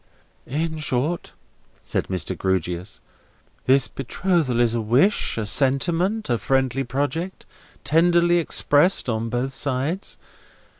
[0.47, 1.33] "In short,"
[1.79, 2.35] said Mr.
[2.35, 3.01] Grewgious,
[3.67, 7.45] "this betrothal is a wish, a sentiment, a friendly project,
[7.83, 10.17] tenderly expressed on both sides.